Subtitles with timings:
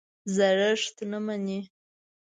[0.35, 1.59] زړښت نه مني.